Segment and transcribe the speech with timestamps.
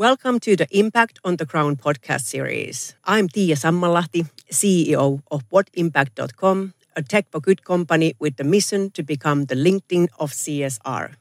[0.00, 2.94] Welcome to the Impact on the Ground podcast series.
[3.04, 9.02] I'm Tiia Sammalahti, CEO of whatimpact.com, a tech for good company with the mission to
[9.02, 11.16] become the LinkedIn of CSR.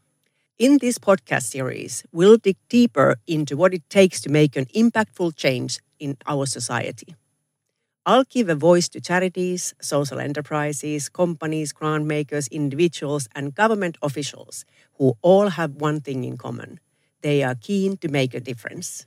[0.57, 5.36] In this podcast series, we'll dig deeper into what it takes to make an impactful
[5.36, 7.18] change in our society.
[8.05, 14.64] I'll give a voice to charities, social enterprises, companies, grant makers, individuals, and government officials
[14.93, 16.80] who all have one thing in common
[17.21, 19.05] they are keen to make a difference.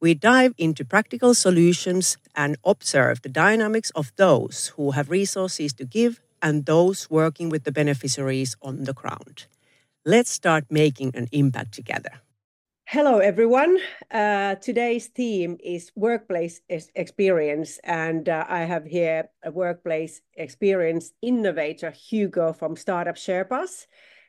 [0.00, 5.84] We dive into practical solutions and observe the dynamics of those who have resources to
[5.84, 9.46] give and those working with the beneficiaries on the ground.
[10.04, 12.20] Let's start making an impact together.
[12.84, 13.78] Hello, everyone.
[14.12, 21.90] Uh, today's theme is workplace experience, and uh, I have here a workplace experience innovator,
[21.90, 23.86] Hugo from Startup Sherpas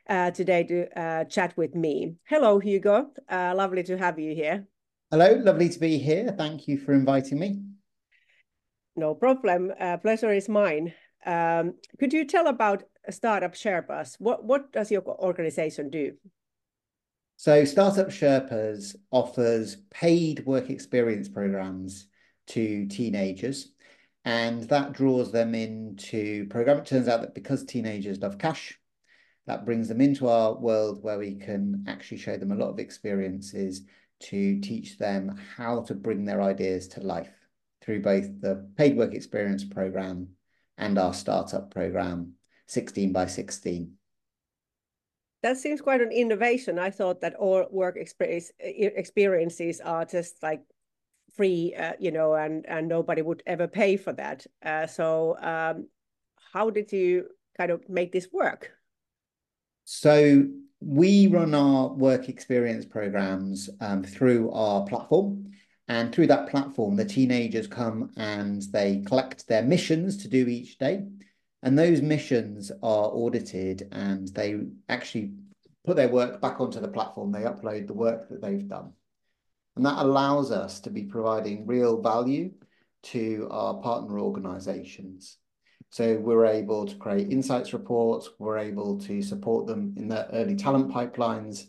[0.08, 2.14] uh, today to uh, chat with me.
[2.24, 3.10] Hello, Hugo.
[3.28, 4.66] Uh, lovely to have you here.
[5.10, 6.34] Hello, lovely to be here.
[6.36, 7.60] Thank you for inviting me.
[8.96, 9.72] No problem.
[9.78, 10.92] Uh, pleasure is mine.
[11.24, 14.16] Um, could you tell about Startup Sherpas?
[14.18, 16.12] What, what does your organization do?
[17.36, 22.08] So, Startup Sherpas offers paid work experience programs
[22.48, 23.70] to teenagers,
[24.24, 26.78] and that draws them into program.
[26.78, 28.76] It turns out that because teenagers love cash,
[29.48, 32.78] that brings them into our world where we can actually show them a lot of
[32.78, 33.80] experiences
[34.20, 37.32] to teach them how to bring their ideas to life
[37.80, 40.28] through both the paid work experience program
[40.76, 42.34] and our startup program
[42.66, 43.90] 16 by 16
[45.42, 46.80] that seems quite an innovation.
[46.80, 50.62] I thought that all work experience, experiences are just like
[51.36, 54.44] free uh, you know and and nobody would ever pay for that.
[54.64, 55.86] Uh, so um,
[56.52, 58.72] how did you kind of make this work
[59.90, 60.46] so
[60.80, 65.50] we run our work experience programs um, through our platform.
[65.88, 70.76] And through that platform, the teenagers come and they collect their missions to do each
[70.76, 71.06] day.
[71.62, 74.60] And those missions are audited and they
[74.90, 75.32] actually
[75.86, 77.32] put their work back onto the platform.
[77.32, 78.92] They upload the work that they've done.
[79.74, 82.50] And that allows us to be providing real value
[83.04, 85.38] to our partner organizations.
[85.90, 90.54] So we're able to create insights reports, we're able to support them in their early
[90.54, 91.66] talent pipelines,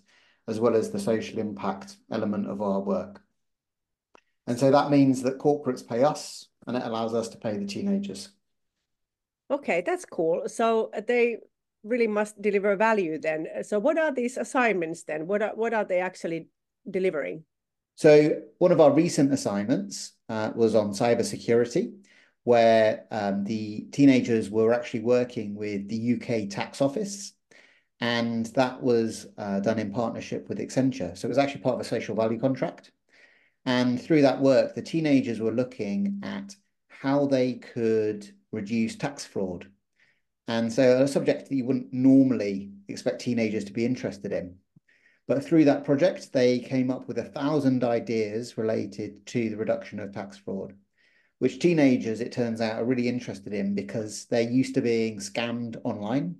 [0.47, 3.21] as well as the social impact element of our work.
[4.47, 7.65] And so that means that corporates pay us and it allows us to pay the
[7.65, 8.29] teenagers.
[9.51, 10.43] Okay, that's cool.
[10.47, 11.37] So they
[11.83, 13.47] really must deliver value then.
[13.63, 15.27] So what are these assignments then?
[15.27, 16.49] What are, what are they actually
[16.89, 17.45] delivering?
[17.95, 21.93] So one of our recent assignments uh, was on cybersecurity
[22.43, 27.33] where um, the teenagers were actually working with the UK tax office.
[28.01, 31.17] And that was uh, done in partnership with Accenture.
[31.17, 32.91] So it was actually part of a social value contract.
[33.65, 36.55] And through that work, the teenagers were looking at
[36.87, 39.67] how they could reduce tax fraud.
[40.47, 44.55] And so a subject that you wouldn't normally expect teenagers to be interested in.
[45.27, 49.99] But through that project, they came up with a thousand ideas related to the reduction
[49.99, 50.73] of tax fraud
[51.39, 55.77] which teenagers, it turns out, are really interested in because they're used to being scammed
[55.83, 56.35] online.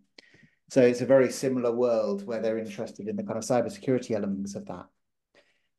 [0.70, 4.56] So it's a very similar world where they're interested in the kind of cybersecurity elements
[4.56, 4.86] of that.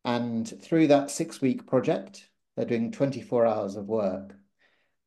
[0.05, 4.35] And through that six week project, they're doing 24 hours of work.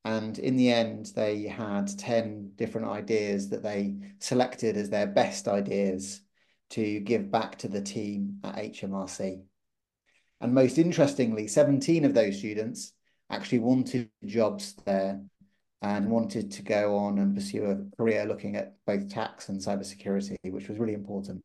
[0.05, 5.47] And in the end, they had 10 different ideas that they selected as their best
[5.47, 6.21] ideas
[6.71, 9.43] to give back to the team at HMRC.
[10.41, 12.93] And most interestingly, 17 of those students
[13.33, 15.21] actually wanted jobs there
[15.81, 20.37] and wanted to go on and pursue a career looking at both tax and cybersecurity,
[20.45, 21.43] which was really important.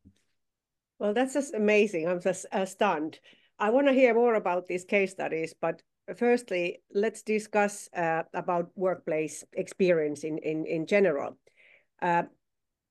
[0.97, 2.07] Well, that's just amazing.
[2.07, 3.19] I'm just uh, stunned.
[3.57, 5.81] I want to hear more about these case studies, but
[6.17, 11.37] firstly, let's discuss uh, about workplace experience in in in general.
[12.01, 12.23] Uh,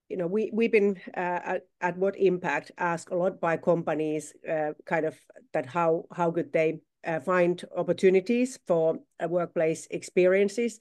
[0.08, 4.34] you know, we we've been uh, at, at what impact asked a lot by companies,
[4.49, 5.17] uh, kind of
[5.52, 10.78] that how how could they uh, find opportunities for uh, workplace experiences.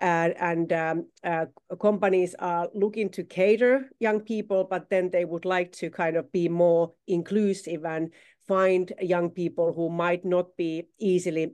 [0.00, 1.44] Uh, and um, uh,
[1.78, 6.32] companies are looking to cater young people, but then they would like to kind of
[6.32, 8.10] be more inclusive and
[8.48, 11.52] find young people who might not be easily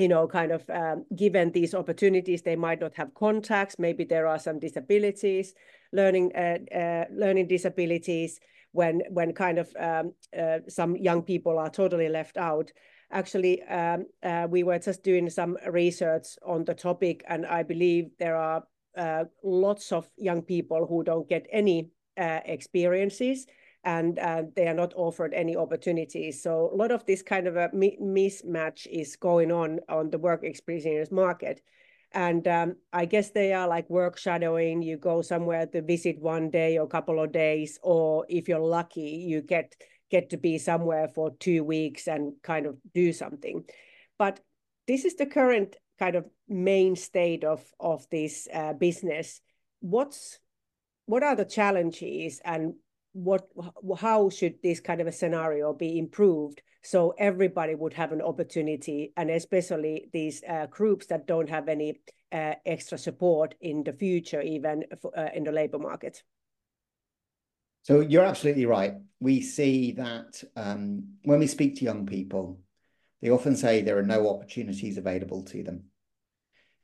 [0.00, 3.78] you know, kind of um, given these opportunities, they might not have contacts.
[3.78, 5.52] Maybe there are some disabilities,
[5.92, 8.40] learning uh, uh, learning disabilities.
[8.72, 12.72] When when kind of um, uh, some young people are totally left out,
[13.10, 18.10] actually um, uh, we were just doing some research on the topic and i believe
[18.18, 18.62] there are
[18.96, 23.46] uh, lots of young people who don't get any uh, experiences
[23.84, 26.42] and uh, they are not offered any opportunities.
[26.42, 30.18] So a lot of this kind of a mi mismatch is going on on the
[30.18, 31.62] work experience market.
[32.12, 34.82] And um, I guess they are like work shadowing.
[34.82, 38.58] You go somewhere to visit one day or a couple of days, or if you're
[38.58, 39.76] lucky, you get
[40.10, 43.64] get to be somewhere for two weeks and kind of do something.
[44.18, 44.40] But
[44.86, 49.40] this is the current kind of main state of of this uh, business.
[49.80, 50.38] What's
[51.06, 52.74] what are the challenges and
[53.12, 53.48] what
[53.98, 59.12] how should this kind of a scenario be improved so everybody would have an opportunity
[59.16, 62.00] and especially these uh, groups that don't have any
[62.32, 64.84] uh, extra support in the future even
[65.16, 66.22] uh, in the labor market
[67.82, 72.60] so you're absolutely right we see that um, when we speak to young people
[73.22, 75.84] they often say there are no opportunities available to them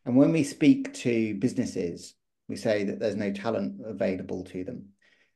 [0.05, 2.15] and when we speak to businesses
[2.49, 4.87] we say that there's no talent available to them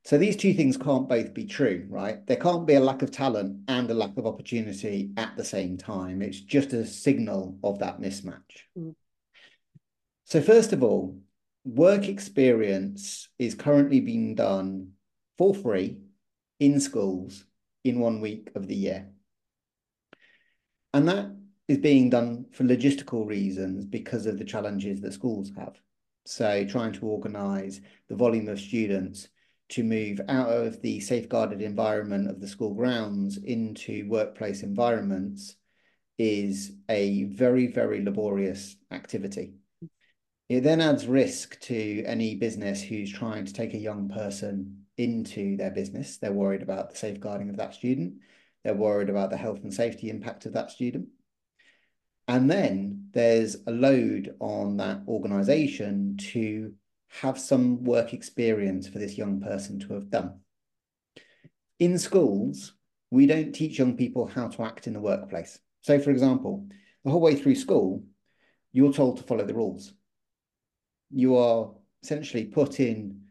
[0.05, 2.27] so these two things can't both be true, right?
[2.27, 5.77] There can't be a lack of talent and a lack of opportunity at the same
[5.77, 6.23] time.
[6.23, 8.65] It's just a signal of that mismatch.
[8.79, 8.95] Mm.
[10.25, 11.19] So first of all,
[11.65, 14.93] work experience is currently being done
[15.41, 15.97] for free
[16.59, 17.47] in schools
[17.83, 19.09] in one week of the year.
[20.93, 21.35] And that
[21.67, 25.81] is being done for logistical reasons because of the challenges that schools have.
[26.27, 29.29] So trying to organise the volume of students
[29.71, 35.57] to move out of the safeguarded environment of the school grounds into workplace environments
[36.19, 39.55] is a very, very laborious activity.
[40.51, 45.57] It then adds risk to any business who's trying to take a young person into
[45.57, 46.19] their business.
[46.19, 48.15] They're worried about the safeguarding of that student.
[48.63, 51.09] They're worried about the health and safety impact of that student.
[52.29, 56.75] And then there's a load on that organization to
[57.09, 60.41] have some work experience for this young person to have done.
[61.79, 62.75] In schools,
[63.11, 65.59] we don't teach young people how to act in the workplace.
[65.81, 66.69] So, for example,
[67.05, 68.05] the whole way through school,
[68.73, 69.95] you're told to follow the rules.
[71.11, 73.23] You are essentially put in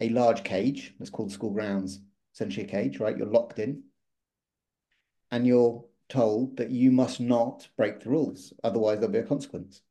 [0.00, 2.00] a large cage, that's called school grounds,
[2.34, 3.16] essentially a cage, right?
[3.16, 3.82] You're locked in.
[5.30, 9.82] And you're told that you must not break the rules, otherwise, there'll be a consequence.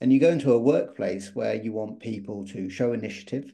[0.00, 3.50] And you go into a workplace where you want people to show initiative.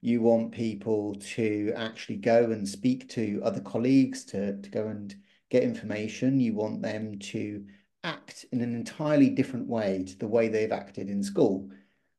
[0.00, 5.14] You want people to actually go and speak to other colleagues, to, to go and
[5.48, 6.40] get information.
[6.40, 7.64] You want them to
[8.02, 11.70] act in an entirely different way to the way they've acted in school,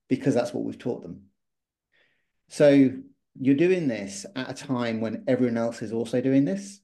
[0.08, 1.27] because that's what we've taught them.
[2.50, 2.92] So
[3.40, 6.80] you're doing this at a time when everyone else is also doing this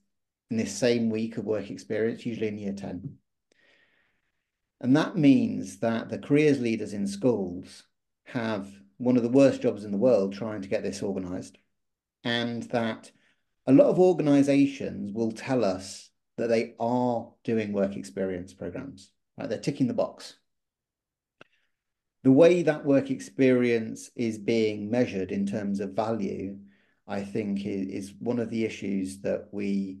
[0.50, 3.16] in this same week of work experience, usually in year 10.
[4.80, 7.84] And that means that the careers leaders in schools
[8.24, 8.68] have
[8.98, 11.58] one of the worst jobs in the world trying to get this organized.
[12.22, 13.10] And that
[13.66, 19.48] a lot of organizations will tell us that they are doing work experience programs, right?
[19.48, 20.36] They're ticking the box.
[22.24, 26.58] The way that work experience is being measured in terms of value,
[27.06, 29.98] I think is, is one of the issues that we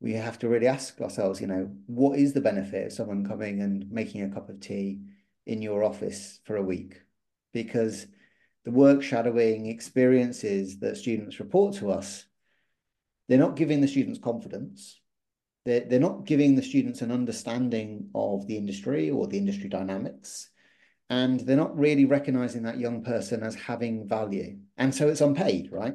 [0.00, 3.60] we have to really ask ourselves, you know, what is the benefit of someone coming
[3.60, 5.00] and making a cup of tea
[5.46, 7.00] in your office for a week?
[7.52, 8.06] Because
[8.64, 12.26] the work shadowing experiences that students report to us,
[13.28, 15.00] they're not giving the students confidence.
[15.64, 20.50] They're, they're not giving the students an understanding of the industry or the industry dynamics.
[21.10, 24.58] And they're not really recognizing that young person as having value.
[24.76, 25.94] And so it's unpaid, right?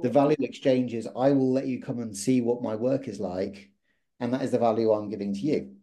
[0.00, 3.18] the value exchange is I will let you come and see what my work is
[3.18, 3.70] like,
[4.20, 5.74] and that is the value I'm giving to you.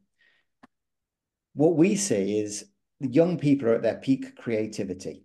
[1.54, 2.66] What we see is
[3.00, 5.24] the young people are at their peak creativity.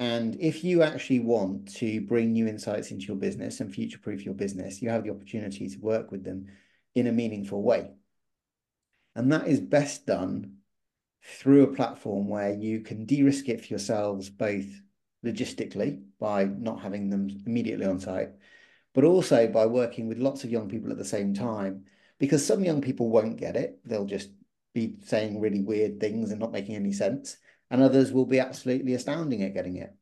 [0.00, 4.24] And if you actually want to bring new insights into your business and future proof
[4.24, 6.46] your business, you have the opportunity to work with them
[6.94, 7.90] in a meaningful way.
[9.16, 10.57] And that is best done
[11.22, 14.66] through a platform where you can de risk it for yourselves, both
[15.24, 18.30] logistically by not having them immediately on site,
[18.94, 21.84] but also by working with lots of young people at the same time.
[22.18, 24.30] Because some young people won't get it, they'll just
[24.74, 27.36] be saying really weird things and not making any sense,
[27.70, 29.94] and others will be absolutely astounding at getting it.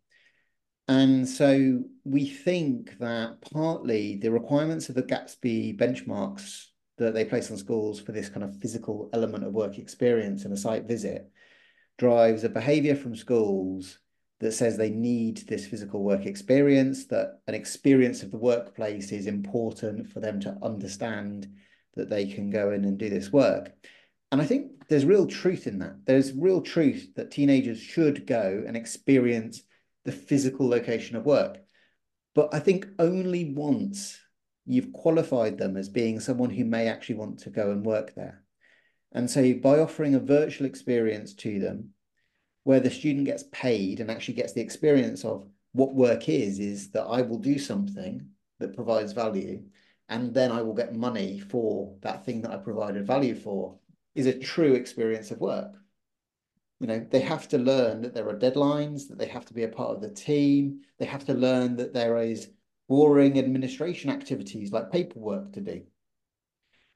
[0.89, 6.67] And so we think that partly the requirements of the Gatsby benchmarks
[6.99, 10.53] that they place on schools for this kind of physical element of work experience and
[10.53, 11.31] a site visit
[11.99, 13.99] drives a behavior from schools
[14.41, 19.27] that says they need this physical work experience, that an experience of the workplace is
[19.27, 21.49] important for them to understand
[21.95, 23.73] that they can go in and do this work.
[24.31, 25.97] And I think there's real truth in that.
[26.05, 29.63] There's real truth that teenagers should go and experience
[30.05, 31.59] the physical location of work.
[32.35, 34.19] But I think only once
[34.67, 38.43] you've qualified them as being someone who may actually want to go and work there.
[39.13, 41.91] And so by offering a virtual experience to them,
[42.65, 46.91] where the student gets paid and actually gets the experience of what work is, is
[46.91, 48.27] that I will do something
[48.59, 49.63] that provides value,
[50.09, 53.79] and then I will get money for that thing that I provided value for,
[54.15, 55.75] is a true experience of work.
[56.81, 59.63] You know, they have to learn that there are deadlines, that they have to be
[59.63, 62.51] a part of the team, they have to learn that there is
[62.89, 65.83] boring administration activities like paperwork to do.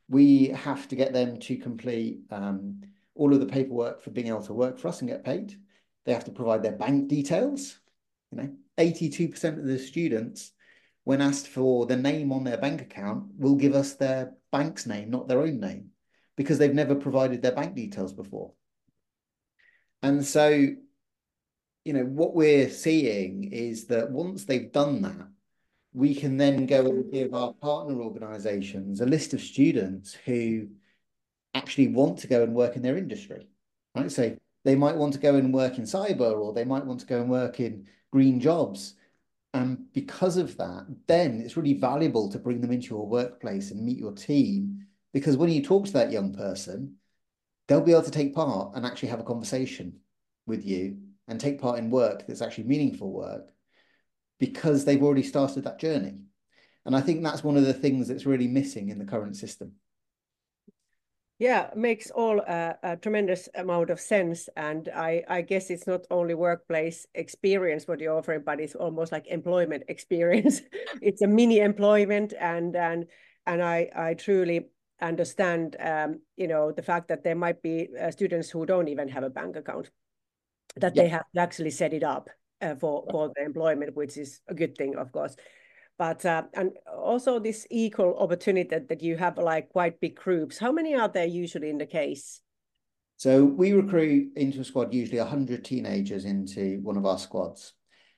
[0.08, 2.82] We have to get them to complete um,
[3.14, 5.54] all of the paperwork for being able to work for us and get paid.
[6.04, 7.78] They have to provide their bank details.
[8.32, 10.52] You know, 82% of the students,
[11.04, 15.10] when asked for the name on their bank account, will give us their bank's name,
[15.10, 15.90] not their own name,
[16.36, 18.52] because they've never provided their bank details before.
[20.02, 25.28] And so, you know, what we're seeing is that once they've done that,
[25.92, 30.68] we can then go and give our partner organizations a list of students who
[31.54, 33.48] actually want to go and work in their industry,
[33.96, 34.10] right?
[34.10, 37.06] So they might want to go and work in cyber or they might want to
[37.06, 38.94] go and work in green jobs.
[39.52, 43.84] And because of that, then it's really valuable to bring them into your workplace and
[43.84, 44.86] meet your team.
[45.12, 46.96] Because when you talk to that young person,
[47.66, 49.98] they'll be able to take part and actually have a conversation
[50.46, 53.50] with you and take part in work that's actually meaningful work
[54.40, 56.18] because they've already started that journey.
[56.84, 59.74] And I think that's one of the things that's really missing in the current system.
[61.38, 64.48] Yeah, makes all uh, a tremendous amount of sense.
[64.56, 69.12] And I, I guess it's not only workplace experience what you're offering, but it's almost
[69.12, 70.60] like employment experience.
[71.00, 73.06] it's a mini employment, and and
[73.46, 74.68] and I I truly
[75.00, 79.08] understand um, you know the fact that there might be uh, students who don't even
[79.08, 79.90] have a bank account,
[80.76, 81.02] that yeah.
[81.02, 82.28] they have to actually set it up
[82.60, 85.36] uh, for for the employment, which is a good thing, of course.
[85.98, 90.58] But uh, and also this equal opportunity that, that you have like quite big groups.
[90.58, 92.40] How many are there usually in the case?
[93.18, 97.74] So we recruit into a squad usually 100 teenagers into one of our squads.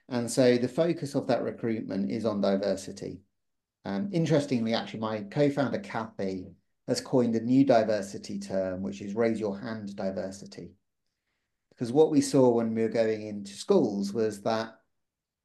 [0.09, 3.19] And so the focus of that recruitment is on diversity.
[3.85, 6.53] Um, interestingly, actually, my co-founder Kathy
[6.87, 10.71] has coined a new diversity term, which is raise your hand diversity.
[11.83, 14.79] Because what we saw when we were going into schools was that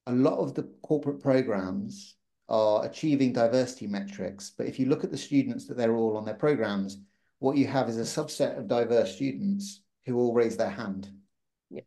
[0.05, 2.13] a lot of the corporate programs
[2.47, 4.51] are achieving diversity metrics.
[4.55, 6.99] But if you look at the students that they're all on their programs,
[7.39, 11.09] what you have is a subset of diverse students who all raise their hand.
[11.71, 11.81] Yeah.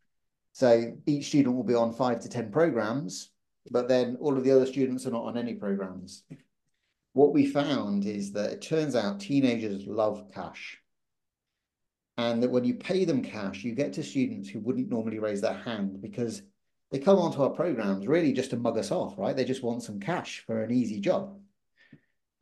[0.51, 3.31] So each student will be on five to 10 programs,
[3.71, 6.25] but then all of the other students are not on any programs.
[7.13, 10.81] What we found is that it turns out teenagers love cash
[12.21, 15.41] and that when you pay them cash, you get to students who wouldn't normally raise
[15.41, 16.43] their hand because
[16.91, 19.35] they come onto our programs really just to mug us off, right?
[19.35, 21.39] They just want some cash for an easy job.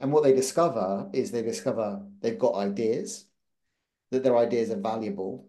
[0.01, 3.27] And what they discover is they discover they've got ideas,
[4.11, 5.47] that their ideas are valuable,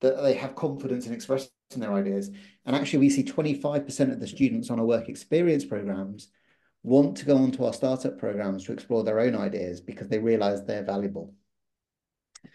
[0.00, 2.30] that they have confidence in expressing their ideas.
[2.66, 6.28] And actually, we see 25% of the students on our work experience programs
[6.84, 10.64] want to go onto our startup programs to explore their own ideas because they realize
[10.64, 11.34] they're valuable.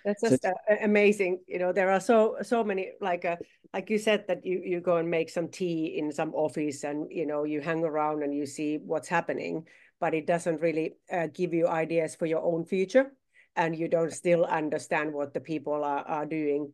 [0.03, 1.39] That's just so, uh, amazing.
[1.47, 3.37] You know, there are so so many like uh,
[3.73, 7.07] like you said that you you go and make some tea in some office and
[7.11, 9.67] you know you hang around and you see what's happening,
[9.99, 13.11] but it doesn't really uh, give you ideas for your own future,
[13.55, 16.71] and you don't still understand what the people are are doing.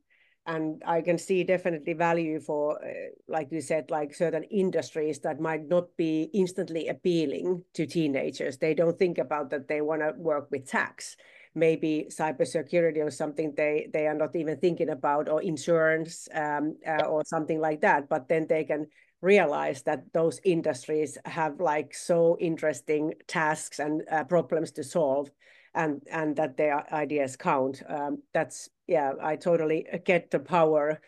[0.48, 2.92] And I can see definitely value for, uh,
[3.28, 8.58] like you said, like certain industries that might not be instantly appealing to teenagers.
[8.58, 11.16] They don't think about that they want to work with tax
[11.54, 17.04] maybe cybersecurity or something they they are not even thinking about or insurance um, uh,
[17.04, 18.08] or something like that.
[18.10, 18.88] But then they can
[19.22, 25.30] realize that those industries have like so interesting tasks and uh, problems to solve
[25.74, 27.84] and and that their ideas count.
[27.88, 31.00] Um, that's yeah i totally get the power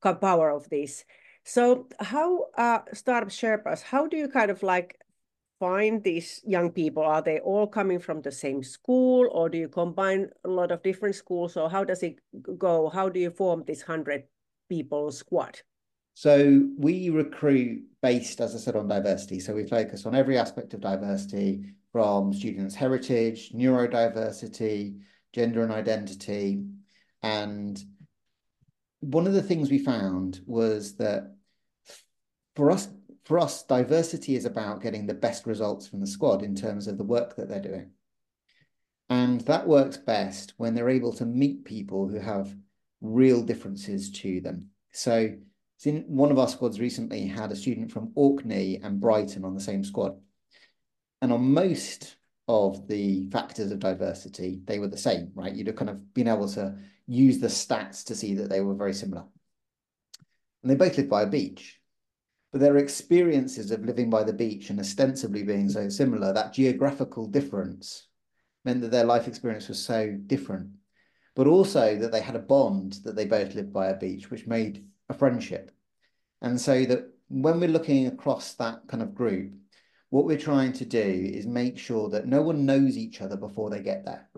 [0.00, 1.04] power of this.
[1.44, 4.96] So how uh startup sherpas how do you kind of like
[5.62, 7.04] find these young people?
[7.04, 10.82] Are they all coming from the same school or do you combine a lot of
[10.82, 11.56] different schools?
[11.56, 12.16] Or how does it
[12.58, 12.88] go?
[12.88, 14.24] How do you form this 100
[14.68, 15.60] people squad?
[16.14, 19.38] So we recruit based, as I said, on diversity.
[19.38, 24.98] So we focus on every aspect of diversity from students' heritage, neurodiversity,
[25.32, 26.64] gender and identity.
[27.22, 27.80] And
[28.98, 31.36] one of the things we found was that
[32.56, 32.88] for us
[33.24, 36.98] for us, diversity is about getting the best results from the squad in terms of
[36.98, 37.90] the work that they're doing.
[39.08, 42.54] And that works best when they're able to meet people who have
[43.00, 44.70] real differences to them.
[44.92, 45.34] So
[45.84, 49.84] one of our squads recently had a student from Orkney and Brighton on the same
[49.84, 50.16] squad.
[51.20, 52.16] And on most
[52.48, 55.54] of the factors of diversity, they were the same, right?
[55.54, 56.76] You'd have kind of been able to
[57.06, 59.24] use the stats to see that they were very similar.
[60.62, 61.80] And they both lived by a beach.
[62.52, 67.26] But their experiences of living by the beach and ostensibly being so similar, that geographical
[67.26, 68.08] difference
[68.64, 70.68] meant that their life experience was so different.
[71.34, 74.46] But also that they had a bond that they both lived by a beach, which
[74.46, 75.70] made a friendship.
[76.42, 79.54] And so that when we're looking across that kind of group,
[80.10, 83.70] what we're trying to do is make sure that no one knows each other before
[83.70, 84.28] they get there.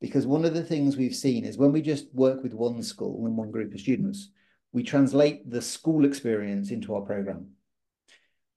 [0.00, 3.24] Because one of the things we've seen is when we just work with one school
[3.24, 4.30] and one group of students,
[4.74, 7.52] we translate the school experience into our program.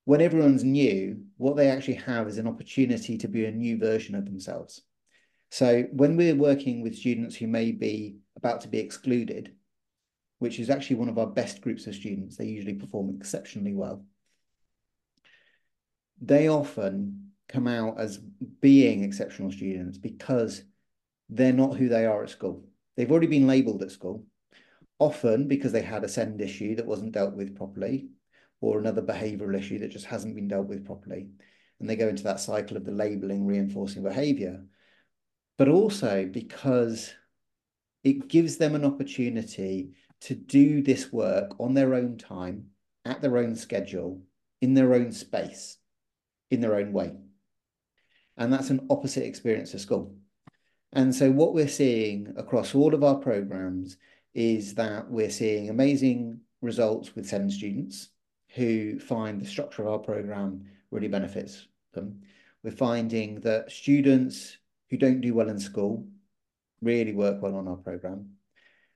[0.04, 4.16] When everyone's new, what they actually have is an opportunity to be a new version
[4.16, 4.82] of themselves.
[5.52, 9.54] So when we're working with students who may be about to be excluded,
[10.40, 12.38] which is actually one of our best groups of students.
[12.38, 14.06] They usually perform exceptionally well.
[16.22, 20.64] They often come out as being exceptional students because
[21.30, 22.66] they're not who they are at school.
[22.96, 24.26] They've already been labelled at school,
[25.00, 28.10] often because they had a SEND issue that wasn't dealt with properly,
[28.62, 31.28] or another behavioural issue that just hasn't been dealt with properly.
[31.80, 34.64] And they go into that cycle of the labelling, reinforcing behaviour.
[35.58, 37.14] But also because
[38.04, 42.68] it gives them an opportunity to do this work on their own time,
[43.06, 44.22] at their own schedule,
[44.62, 45.78] in their own space,
[46.50, 47.14] in their own way.
[48.38, 50.16] And that's an opposite experience of school.
[50.94, 53.98] And so what we're seeing across all of our programs
[54.34, 58.10] is that we're seeing amazing results with SEND students
[58.56, 62.22] who find the structure of our program really benefits them.
[62.64, 64.58] We're finding that students
[64.90, 66.08] who don't do well in school
[66.82, 68.32] really work well on our program.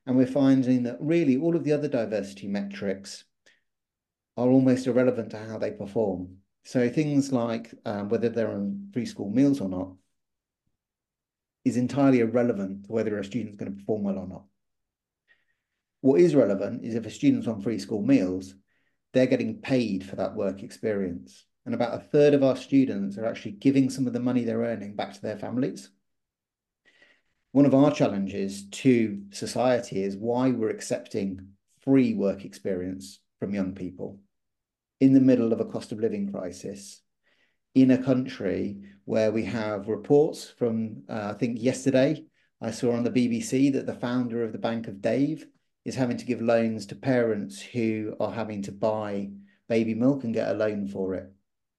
[0.05, 3.23] And we're finding that really all of the other diversity metrics
[4.37, 6.37] are almost irrelevant to how they perform.
[6.63, 9.93] So things like um, whether they're on free school meals or not
[11.65, 14.43] is entirely irrelevant to whether a student's going to perform well or not.
[16.01, 18.53] What is relevant is if a student's on free school meals,
[19.13, 21.45] they're getting paid for that work experience.
[21.65, 24.63] And about a third of our students are actually giving some of the money they're
[24.63, 25.89] earning back to their families
[27.51, 31.49] one of our challenges to society is why we're accepting
[31.81, 34.19] free work experience from young people
[35.01, 37.01] in the middle of a cost of living crisis
[37.75, 42.23] in a country where we have reports from, uh, I think yesterday,
[42.61, 45.45] I saw on the BBC that the founder of the Bank of Dave
[45.85, 49.29] is having to give loans to parents who are having to buy
[49.67, 51.31] baby milk and get a loan for it.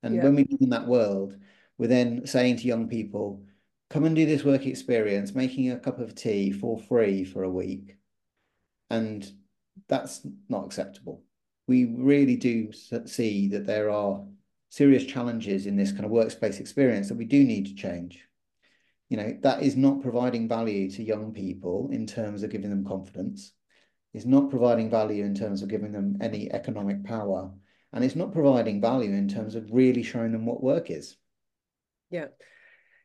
[0.02, 0.24] And yeah.
[0.24, 1.36] when we live in that world,
[1.78, 3.44] we're then saying to young people,
[3.90, 7.50] come and do this work experience, making a cup of tea for free for a
[7.50, 7.96] week.
[8.90, 9.30] And
[9.88, 11.22] that's not acceptable.
[11.68, 14.24] We really do see that there are
[14.70, 18.26] serious challenges in this kind of workspace experience that we do need to change.
[19.10, 22.86] You know, that is not providing value to young people in terms of giving them
[22.86, 23.52] confidence.
[24.14, 27.50] It's not providing value in terms of giving them any economic power.
[27.92, 31.16] And it's not providing value in terms of really showing them what work is.
[32.10, 32.26] Yeah.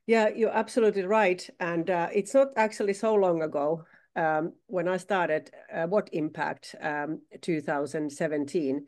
[0.05, 1.47] Yeah, you're absolutely right.
[1.59, 3.83] And uh, it's not actually so long ago
[4.15, 8.85] um, when I started uh, What Impact um, 2017.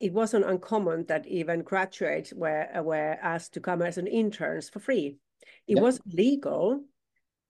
[0.00, 4.68] It wasn't uncommon that even graduates were, uh, were asked to come as an interns
[4.68, 5.16] for free.
[5.66, 6.84] It was legal.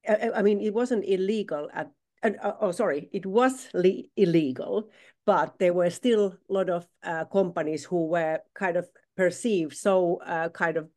[0.06, 1.90] Uh, I mean, it wasn't illegal at
[2.24, 3.68] uh, oh, sorry, it was
[4.16, 4.88] illegal,
[5.26, 10.20] but there were still a lot of uh, companies who were kind of perceived so
[10.26, 10.88] uh, kind of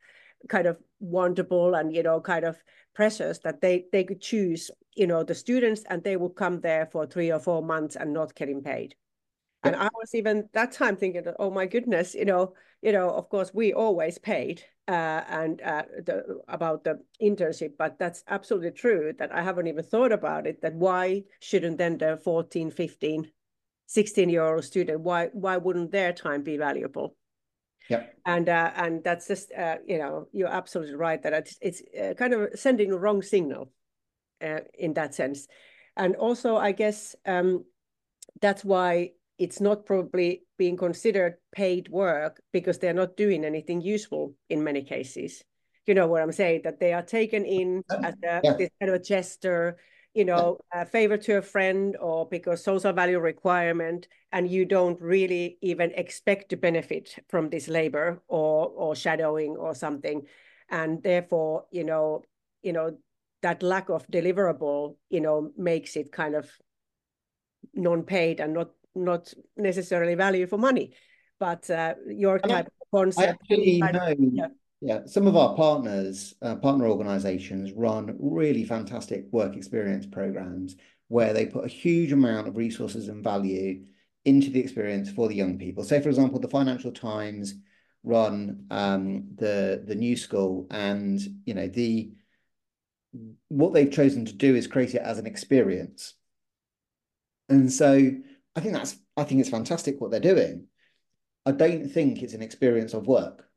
[0.50, 2.58] kind of wonderful and you know kind of
[2.96, 6.88] precious that they they could choose you know the students and they would come there
[6.92, 8.96] for three or four months and not getting paid
[9.64, 13.30] and i was even that time thinking oh my goodness you know you know of
[13.30, 19.12] course we always paid uh, and uh, the, about the internship but that's absolutely true
[19.18, 23.30] that i haven't even thought about it that why shouldn't then the 14 15
[23.88, 27.16] 16 year old student why why wouldn't their time be valuable
[27.90, 28.04] yeah.
[28.26, 32.14] And uh, and that's just uh, you know you're absolutely right that it's it's uh,
[32.16, 33.72] kind of sending the wrong signal
[34.44, 35.48] uh, in that sense,
[35.96, 37.64] and also I guess um,
[38.42, 44.36] that's why it's not probably being considered paid work because they're not doing anything useful
[44.50, 45.44] in many cases.
[45.86, 46.62] You know what I'm saying?
[46.64, 48.54] That they are taken in as a, yeah.
[48.58, 49.78] this kind of a gesture
[50.18, 55.00] you know, a favor to a friend or because social value requirement, and you don't
[55.00, 60.24] really even expect to benefit from this labor or or shadowing or something,
[60.72, 62.24] and therefore, you know,
[62.64, 62.98] you know
[63.44, 66.50] that lack of deliverable, you know, makes it kind of
[67.76, 70.94] non-paid and not not necessarily value for money,
[71.40, 73.28] but uh, your type of concept.
[73.50, 74.16] I actually know.
[74.18, 74.48] Yeah.
[74.82, 75.00] yeah.
[75.06, 80.76] some of our partners, uh, partner organizations, run really fantastic work experience programs
[81.10, 83.86] where they put a huge amount of resources and value
[84.26, 85.84] into the experience for the young people.
[85.84, 87.56] Say, for example, the Financial Times
[88.04, 92.12] run um, the the new school, and you know the
[93.48, 96.14] what they've chosen to do is create it as an experience.
[97.50, 98.12] And so
[98.58, 100.66] I think that's I think it's fantastic what they're doing.
[101.46, 103.48] I don't think it's an experience of work.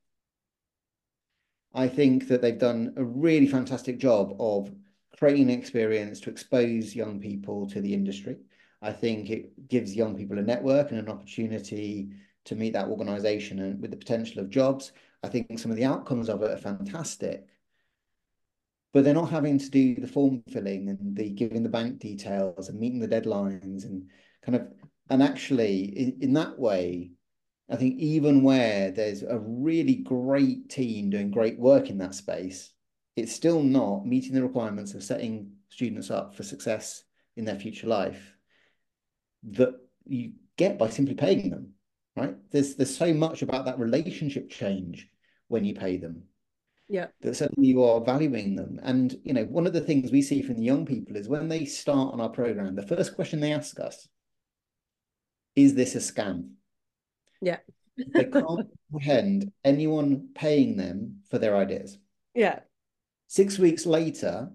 [1.73, 4.71] I think that they've done a really fantastic job of
[5.19, 8.37] creating an experience to expose young people to the industry.
[8.83, 12.11] I think it gives young people a network and an opportunity
[12.45, 14.93] to meet that organization and with the potential of jobs.
[15.23, 17.47] I think some of the outcomes of it are fantastic.
[18.93, 22.69] But they're not having to do the form filling and the giving the bank details
[22.69, 24.09] and meeting the deadlines and
[24.43, 24.69] kind of
[25.11, 27.11] and actually in, in that way,
[27.69, 32.73] I think even where there's a really great team doing great work in that space,
[33.17, 37.03] it's still not meeting the requirements of setting students up for success
[37.37, 38.35] in their future life
[39.51, 39.75] that
[40.07, 41.75] you get by simply paying them
[42.17, 42.37] right?
[42.51, 45.09] There's there's so much about that relationship change
[45.49, 46.25] when you pay them.
[46.89, 47.07] Yeah.
[47.21, 48.81] That suddenly you are valuing them.
[48.83, 51.49] And you know, one of the things we see from the young people is when
[51.49, 54.09] they start on our program, the first question they ask us,
[55.57, 56.51] is this a scam?
[57.41, 57.59] Yeah.
[57.97, 61.99] they can't comprehend anyone paying them for their ideas.
[62.35, 62.61] Yeah.
[63.27, 64.51] Six weeks later,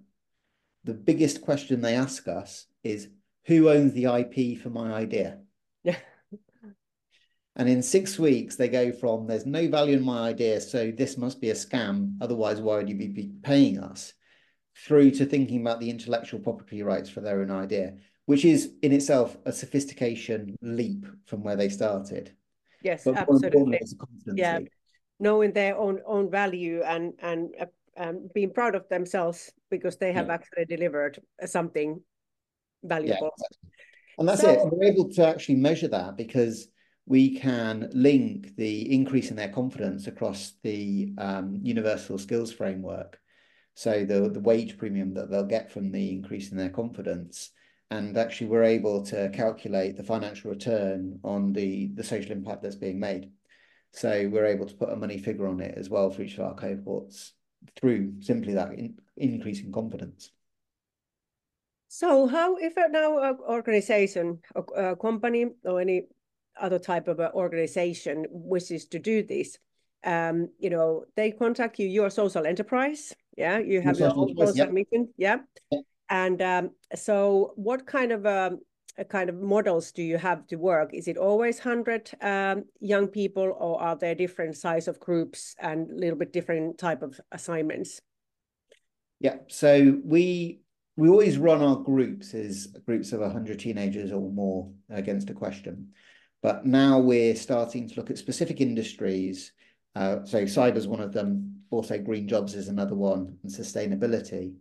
[0.84, 3.10] the biggest question they ask us is
[3.46, 5.40] who owns the IP for my idea?
[5.84, 5.98] Yeah.
[7.56, 11.18] And in six weeks, they go from there's no value in my idea, so this
[11.18, 12.18] must be a scam.
[12.20, 14.14] Otherwise, why would you be paying us?
[14.86, 18.92] Through to thinking about the intellectual property rights for their own idea, which is in
[18.92, 22.36] itself a sophistication leap from where they started.
[22.82, 23.80] Yes, but absolutely.
[24.34, 24.60] Yeah,
[25.20, 27.66] knowing their own own value and and uh,
[27.98, 30.34] um, being proud of themselves because they have yeah.
[30.34, 32.02] actually delivered something
[32.84, 33.32] valuable.
[33.38, 33.70] Yeah.
[34.18, 34.60] And that's so, it.
[34.72, 36.68] We're able to actually measure that because
[37.06, 43.20] we can link the increase in their confidence across the um, universal skills framework.
[43.76, 47.52] So the, the wage premium that they'll get from the increase in their confidence.
[47.92, 52.76] And actually we're able to calculate the financial return on the, the social impact that's
[52.76, 53.32] being made.
[53.92, 56.46] So we're able to put a money figure on it as well for each of
[56.46, 57.34] our cohorts
[57.76, 60.32] through simply that in, increase in confidence.
[61.88, 66.08] So how, if now an organization, a, a company or any
[66.60, 69.58] other type of organization wishes to do this,
[70.04, 73.16] um, you know, they contact you, you're a social enterprise.
[73.38, 75.10] Yeah, you have your own social mission.
[75.18, 75.38] Yeah.
[76.10, 78.60] And um, so what kind of um,
[79.10, 80.94] kind of models do you have to work?
[80.94, 85.90] Is it always 100 um, young people or are there different size of groups and
[85.92, 88.02] a little bit different type of assignments?
[89.20, 90.62] Yeah, so we
[90.98, 95.90] we always run our groups as groups of 100 teenagers or more against a question.
[96.42, 99.52] But now we're starting to look at specific industries.
[99.94, 101.64] Uh, so cyber is one of them.
[101.70, 104.54] Also, green jobs is another one, and sustainability,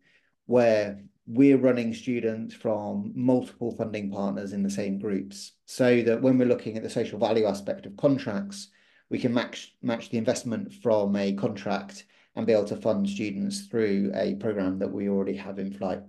[0.47, 6.39] where we're running students from multiple funding partners in the same groups, so that when
[6.39, 8.69] we're looking at the social value aspect of contracts,
[9.11, 12.05] we can match match the investment from a contract
[12.37, 16.01] and be able to fund students through a program that we already have in flight.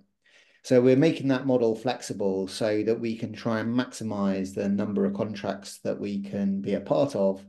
[0.63, 5.06] So we're making that model flexible so that we can try and maximize the number
[5.06, 7.45] of contracts that we can be a part of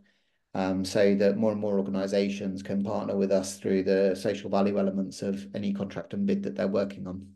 [0.55, 4.79] um, so that more and more organizations can partner with us through the social value
[4.79, 7.36] elements of any contract and bid that they're working on.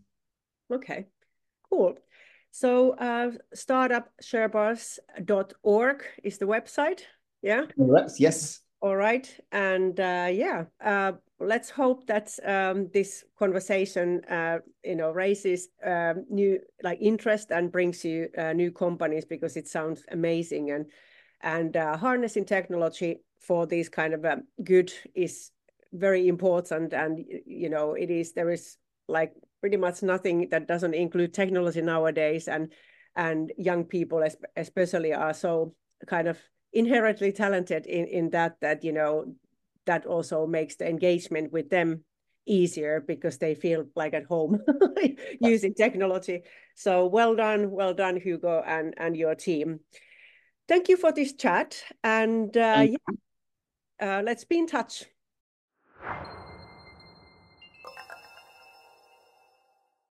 [0.70, 1.06] Okay,
[1.68, 1.98] cool.
[2.50, 7.00] So uh, startupsherpas.org is the website,
[7.42, 7.66] yeah?
[8.18, 8.62] Yes.
[8.82, 9.28] All right.
[9.52, 16.24] And uh, yeah, uh, let's hope that um, this conversation, uh, you know, raises um,
[16.30, 20.86] new like interest and brings you uh, new companies because it sounds amazing and
[21.42, 25.50] and uh, harnessing technology for this kind of um, good is
[25.92, 28.76] very important and you know it is there is
[29.08, 32.72] like pretty much nothing that doesn't include technology nowadays and
[33.16, 34.24] and young people
[34.56, 35.74] especially are so
[36.06, 36.38] kind of
[36.72, 39.34] inherently talented in in that that you know
[39.86, 42.04] that also makes the engagement with them
[42.46, 44.60] easier because they feel like at home
[45.40, 46.42] using technology.
[46.74, 49.80] So well done, well done, Hugo and, and your team.
[50.68, 51.82] Thank you for this chat.
[52.02, 55.04] And uh, yeah, uh, let's be in touch.